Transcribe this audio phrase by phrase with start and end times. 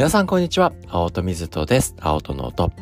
[0.00, 0.72] 皆さんこんにちは。
[0.88, 1.94] 青戸水戸です。
[2.00, 2.72] 青戸の音。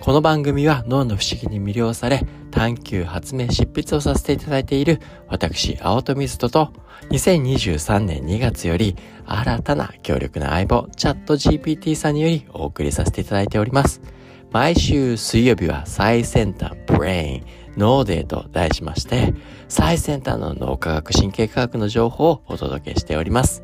[0.00, 6.72] この番組は脳の不思議に魅了され、探求、発明、執筆をさせていただいている私、青戸水戸と、
[7.10, 14.02] 2023年2月より新たな強力な相棒、チャット GPT さんによりお送りさせていただいております。
[14.50, 17.46] 毎週水曜日は最先端ブレイン
[17.76, 19.32] 脳デーと題しまして、
[19.68, 23.63] 最先端の脳科学神経科学の情報をお届けしております。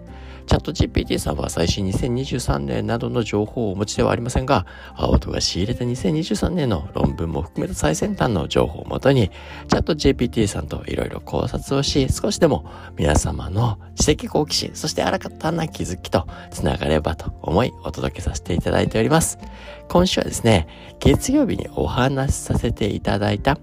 [0.51, 9.31] チャット GPT さんは最新2023年などの情報をお持ちではありませんが、青戸が仕入れた2023年の論文も含めた最先端の情報をもとに、
[9.69, 19.39] チャット GPT さんといろいろ考察をし、少しでも皆様の知的好奇心、そして新たな気づきとつながればと思いお届けさせていただいております。
[19.89, 20.67] 今週はですね、
[20.99, 23.57] 月曜日にお話しさせていただいた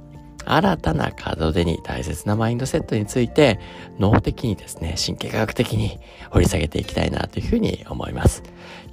[0.48, 3.60] 新たな門出に大切なマインドセットについて
[4.00, 6.00] 脳的にですね、神経科学的に
[6.32, 8.44] 掘り下げていきたいなというふうに思います。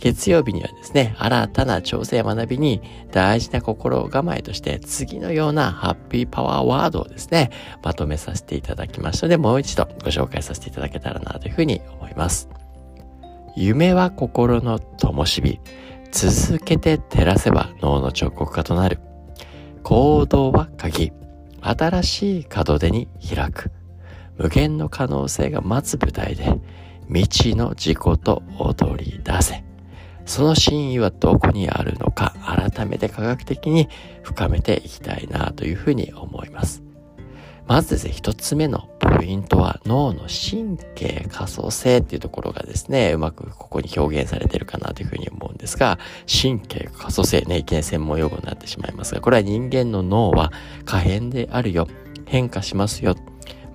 [0.01, 2.81] 月曜日にはですね、新たな調整や学びに
[3.13, 7.51] 大事な心構えとして次のようなハッピーパワーワードをですね、
[7.83, 12.49] まとめさせていただきましたので、もう一度ご紹介させていただけたらなというふうに思います。
[13.57, 15.61] 夢は心の灯火。
[16.11, 19.01] 続けて照らせば脳の彫刻家となる。
[19.83, 21.13] 行動は鍵。
[21.67, 23.71] 新しい門出に開く。
[24.37, 26.61] 無限の可能性が待つ舞台で
[27.09, 29.65] 未知の事故と踊り出せ。
[30.27, 33.89] その真意はどこにあるのか改めて科学的に
[34.23, 36.84] 深めていきたいなというふうに思います。
[37.67, 45.99] まずですね、一つ目のポイントは脳の神経可塑性っていうところがですね、うまくここに表現されてるかなというふうに思うんですが、
[46.31, 50.53] 神経可塑性ね、いきなり専門用語になってしまいますが、これは人間の脳は
[50.85, 51.89] 可変であるよ。
[52.27, 53.15] 変化しますよ。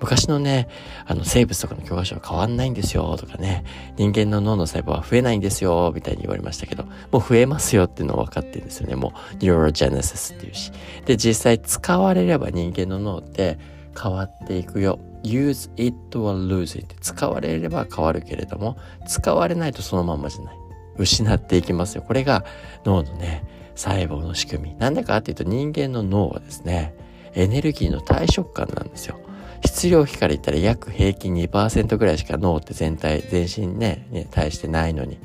[0.00, 0.68] 昔のね、
[1.04, 3.64] あの生物とかの教科書は変わんないんですよとかね、
[3.96, 8.96] 人間の脳の細胞は増えないんですよみたいに言われましたけど、もう増えますよっていうの分かってるんですよね。
[8.96, 10.72] もう、 neurogenesis っていうし。
[11.04, 13.58] で、実際使われれば人間の脳って、
[14.00, 14.98] 変わっていくよ。
[15.22, 20.56] Use it or lose it 使われれば変わるけれども使われないとそのまんまじゃない。
[20.96, 22.02] 失っていきますよ。
[22.02, 22.44] これが
[22.84, 24.76] 脳のね細胞の仕組み。
[24.76, 26.94] なんでかっていうと人間の脳はですね
[27.34, 29.20] エネルギーの大食感なんですよ。
[29.64, 35.18] 質量比から言ったら約平均2%ぐらいしか脳って全体全身ねね対してないのに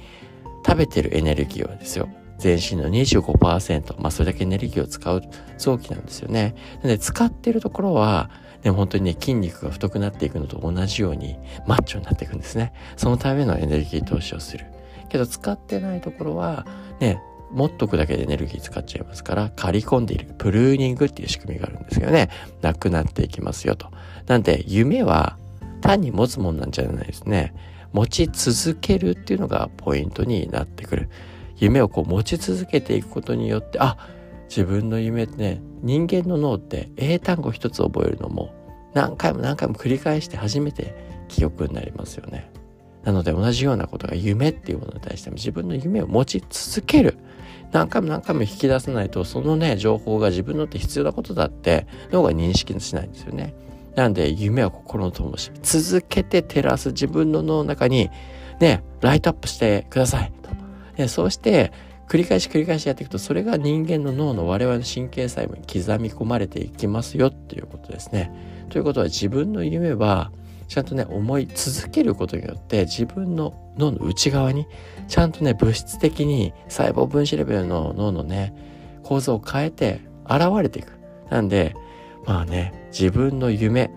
[0.65, 2.09] 食べてるエネルギーはですよ。
[2.37, 5.21] 全身の25%、まあそれだけエネルギーを使う
[5.57, 6.55] 臓器なんですよね。
[6.83, 8.29] で使ってるところは
[8.65, 11.37] でも本当にね、筋肉が太くなっていくのと同じように、
[11.67, 12.73] マッチョになっていくんですね。
[12.97, 14.65] そのためのエネルギー投資をする。
[15.07, 16.65] けど使ってないところは、
[16.99, 17.21] ね、
[17.51, 20.33] 持っとくだけでエネルギー使っちゃいますから、刈り込んでいる。
[20.39, 22.31] プルーニングっていう仕組みがあるんですけどね、
[22.63, 23.91] なくなっていきますよと。
[24.25, 25.37] なんで、夢は
[25.81, 27.53] 単に持つもんなんじゃないですね。
[27.93, 31.09] 持ち続けるっていうのがポイントになってくる。
[31.57, 33.95] 夢をこう持ち続けていくことによって、あ、
[34.47, 38.53] 自分の夢ってね人間の脳って英単語一つ覚えるのも
[38.93, 40.95] 何回も何回も繰り返して初めて
[41.27, 42.51] 記憶になりますよね。
[43.03, 47.17] なので同じようなことが夢っていうものに対しても自分の夢を持ち続ける。
[47.71, 53.53] 何回も何回も引き出さないとそのね情報が自分のって必要なことだって脳が認識しないんですよね。
[53.95, 58.09] なんで夢は心の灯火続けて照らす自分の脳の中に
[58.59, 60.31] ねライトアップしてください
[60.97, 61.07] と。
[61.07, 61.73] そうして
[62.07, 68.31] 繰り返し繰り返しやっていくとそれが人間の脳の我々の神経細胞に刻み込まれていきますよっていうことですね。
[68.69, 70.31] ということは自分の夢は
[70.67, 74.67] ちゃんとね思い続けることによって自分の脳の内側に
[75.07, 78.53] ちゃんとね物質的に細胞分子レベルの脳のね
[79.03, 80.93] 構造を変えて現れていく。
[81.29, 81.75] なんで
[82.25, 83.89] まあね自分の夢っ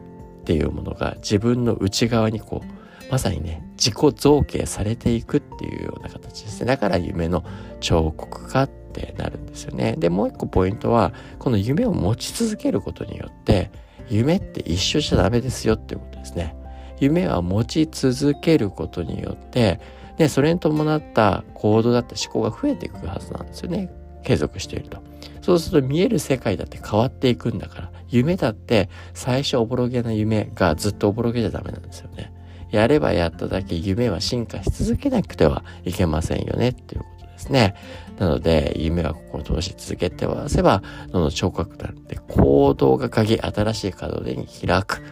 [0.44, 2.77] ていうものが自分の内側にこう
[3.10, 6.66] まさにね自己造形されていくっていうような形ですね。
[6.66, 7.44] だから夢の
[7.80, 9.94] 彫刻家ってなるんですよね。
[9.98, 13.70] でもう一個ポイントはこの夢を持ち続けることによって
[14.08, 16.54] 夢って一緒じゃダメですよっていうことですね。
[17.00, 19.80] 夢は持ち続けることによって
[20.16, 23.90] でそれに伴った行動だった思考が増えていくはずなんですよね。
[24.24, 24.98] 継続していると。
[25.40, 32.32] そうすると見える世界だって変わっていくんだから夢だって最初おぼろげな夢がずっとおぼろげじゃダメなんですよね。
[32.70, 37.74] やればやっただけ夢は進化し続けなくてはいけませんよねっていうことですね。
[38.18, 40.82] なので、夢は心通し続けてはせば、
[41.12, 45.02] どの聴覚なって行動が鍵、新しい門出に開く。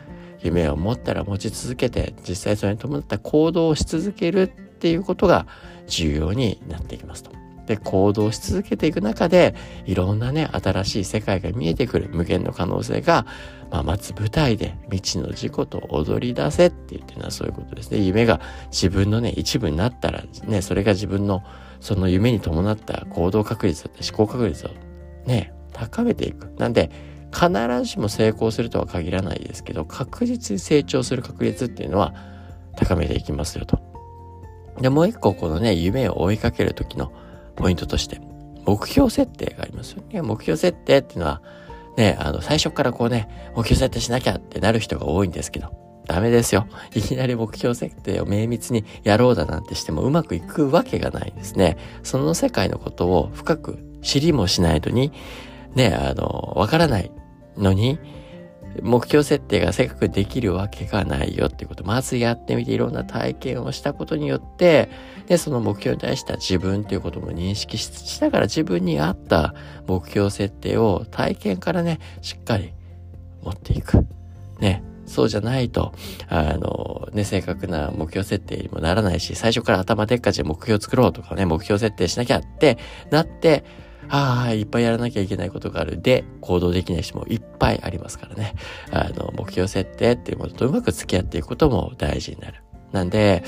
[0.43, 5.47] 夢を持ったら持ち続けて、実際それに伴った行動をし続けるっていうことが
[5.87, 7.46] 重要になってきますと。
[7.67, 9.55] で、行動し続けていく中で、
[9.85, 13.27] いろんなね、新しい世界が見えてくる無限の可能性が、
[13.71, 17.99] まあ、待つ舞台で未知の事故と踊り出せって言ってるのはそういうことですね。
[17.99, 18.41] 夢が
[18.71, 21.43] 自分のね、一部になったら、ね、それが自分の
[21.81, 24.71] その夢に伴った行動確率だったり思考確率を
[25.27, 26.53] ね、高めていく。
[26.59, 26.91] なんで、
[27.33, 32.15] 必ずしも成功するとは限らないですけど、確実に成長する確率っていうのは
[32.77, 33.79] 高めていきますよと。
[34.81, 37.13] で、もう一個このね、夢を追いかける時の
[37.57, 38.21] ポイントとして、
[38.65, 40.23] 目標設定がありますよね。
[40.23, 41.43] 目標設定っていうのは、
[41.97, 45.71] ね、あの、最初からこうね、目標設定しなきゃってなる人が多いんですけど、
[46.07, 46.67] ダメですよ。
[46.95, 51.77] いきなり目標設定を綿密にやろうだなんてしてもうまくいくわけがないですね。
[52.03, 55.13] その世界のことを深く知りもしないのに、
[55.75, 57.11] ね、あの、わからない
[57.57, 57.99] のに、
[58.83, 61.85] 目標設定が正確にできるわけがないよってこと。
[61.85, 64.91] まずやってみていろんな体験をしたことによって、
[65.27, 69.55] で、その目標に対して自分ということも認識しながら自分に合った
[69.87, 72.73] 目標設定を体験からね、しっかり
[73.43, 74.07] 持っていく。
[74.61, 74.83] ね。
[75.07, 75.93] そうじゃないと、
[76.29, 82.77] あの、ね、正確な目標設定にもならないし、最初から頭でっかちで目標作ろうとかね、目標設定しなきゃって
[83.11, 83.65] なって、
[84.09, 86.01] ああ、いっぱいやらなきゃいけないことがある。
[86.01, 88.55] で、行動できない人もいっぱいありますからね。
[88.91, 92.63] あの、目標設定っていうものとうまく付き合っていくことも大事になる。
[92.93, 93.43] なんで、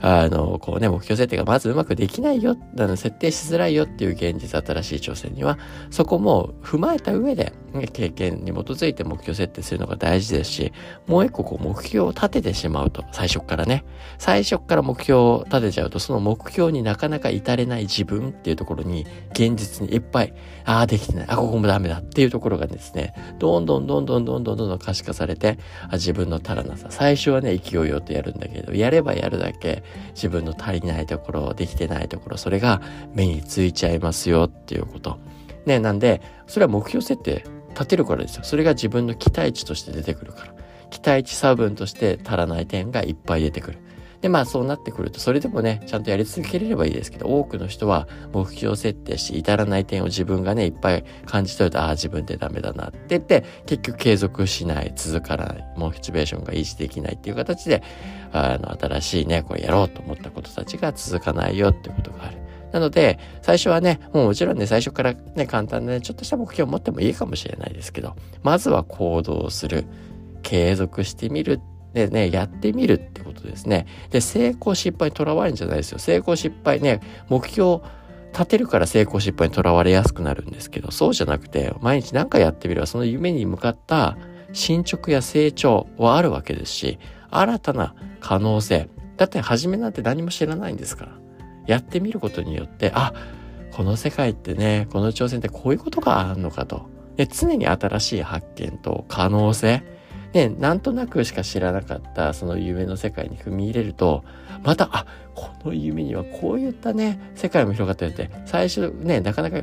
[0.00, 5.58] あの、こうね、目標設定がまずうまくできないよ、あの設定しづらいよっていう現実、新しい挑戦には、
[5.90, 10.72] そこも踏まえた上で、経験に基づいて目標設定するのが大事ですし、
[11.06, 13.84] もう一個こう目標を立ててしまうと、最初からね、
[14.18, 20.34] 最初から目標を立てちゃうと、その目標になかなか至れない自分っていうところに、現実にいっぱい、
[20.64, 25.58] ああ、できてない、あ、ここもダメだっていうところがですね、どんどんどんどんどんどんどん可視化されて、
[25.88, 29.82] あ自分の足らなさ、最初はね、勢いよってやるんだけど、やればやるだけ、
[30.14, 32.80] 自分の足りないところ、できてないところ、それが
[33.14, 35.18] 目についちゃいますよっていうこと。
[35.66, 37.44] ね、なんで、それは目標設定
[37.76, 38.42] 立てるからですよ。
[38.42, 40.54] それが自分の期待値として出てくるから。
[40.90, 43.78] 期待値差分として足らない点がいっぱい出てくる。
[44.20, 57.82] で、まあそうなってくると、それでもね、ちゃんとやり続けれればいいですけど、多くの人は目標設定し、至らない点を自分がね、いっぱい感じ取ると、ああ、自分でダメだなって言って、結局継続しない、続かない、モチベーションが維持できないっていう形で、
[58.32, 62.38] あの、新しいね、これやろうと思ったことたちが続かないよってことがある。
[62.72, 69.84] なので、最初はね、もうもちろんね、最初からね、簡単なね、ちょっとした目標を持ってもいいかもしれないですけど、まずは行動する。
[70.46, 71.60] 継続してみる。
[71.92, 73.86] でね、やってみるってことですね。
[74.10, 75.98] で、成功失敗にとらわれるんじゃないですよ。
[75.98, 77.80] 成功失敗ね、目標
[78.32, 84.16] 立てるから成功失敗にとらわれやすくなるんですけど、そうじゃなくて、毎日何かやってみれば、その夢に向かった
[84.52, 86.98] 進捗や成長はあるわけですし、
[87.30, 88.88] 新たな可能性。
[89.16, 91.12] だって初めなんて何も知らないんですから。
[91.66, 93.12] やってみることによって、あ、
[93.72, 96.88] この世界ってね、この挑戦ってこういうことがあるのかと。
[97.16, 99.82] で常に新しい発見と可能性。
[100.32, 104.22] ね、なんとなくしか知らなかったその夢の世界に踏み入れると、
[104.62, 109.62] また、あ、この夢にはこういったね、世界も広がってて、最初ね、なかなか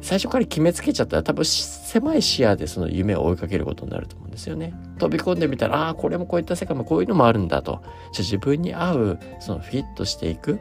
[0.00, 4.74] 最初から決めつけちゃったら多分狭い視野でその夢を追いかけることになると思うんですよね。
[4.98, 7.82] 飛び込んでみたら、ああ、これもこういった世界もこういうのもあるんだと。
[8.12, 10.60] じゃ自分に合う、そのフィットしていく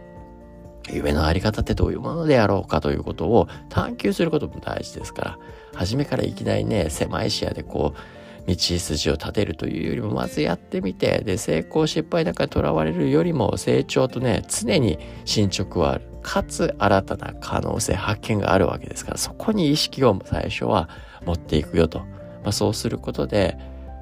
[0.93, 5.39] 夢のあり方ってどういうものであろうかということを探求することも大事ですから、
[5.73, 7.99] 初めからいきなりね、狭い視野でこう、
[8.47, 16.05] 道筋を立てるというよりも、まずやってみて、で、成功失敗なんかにとらわれるよりも、成長とね、常に進捗はある。
[16.23, 20.89] かつ、新たな可能性、発見があるわけですから、そこに意識を最初は
[21.25, 21.99] 持っていくよと。
[21.99, 23.57] まあ、そうすることで、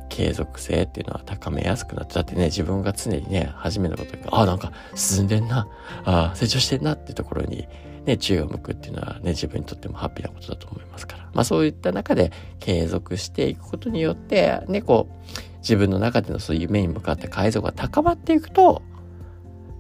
[0.10, 5.68] 継続性っていうのは高めやすくなって、だってね、自分が常にね、初めのことが、あ、なんか進んでんな、
[6.04, 7.68] あ成長してんなっていうところに、
[8.06, 11.30] ね、注意を向くっていうのはね、自分にとってもハッピーなことだと思いますから。
[11.34, 18.82] まあそういった中で継続していくことによって、ね、こう、自分の中でのそういう夢に向かって解像が高まっていくと、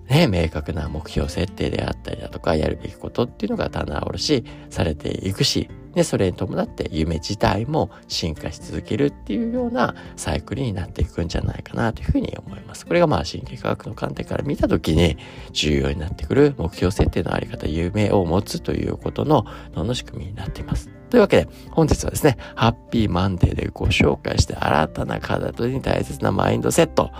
[0.10, 12.86] ね、明確な目標設定であったりだとか、やるべきことっていうのが棚卸しされていくし、で、それに伴って夢自体も進化し続けるっていうようなサイクルになっていくんじゃないかなというふうに思います。
[12.86, 15.18] これがまあ神経科学の観点から見たときに
[15.52, 20.90] 重要になってくる目標設定のあり方、夢を持つということの脳の仕組みになっています。
[21.10, 27.12] というわけで、本日はですね、ハッピーマンデーでご紹介して新たな体に大切なマインドセット、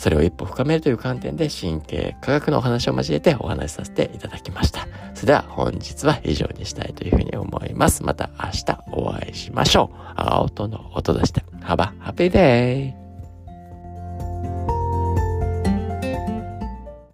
[0.00, 4.88] それを一歩深めるという観点で神経科学のお話を交えてお話しさせていただきました。
[5.12, 8.02] それでは本日は以上にしたいというふうに思います。
[8.02, 9.96] また明日お会いしましょう。
[10.16, 11.42] 青との音でした。
[11.66, 12.99] Have a happy day!